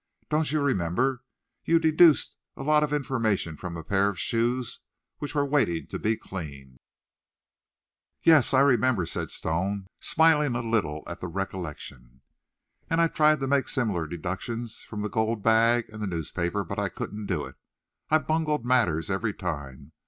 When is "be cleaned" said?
5.99-6.79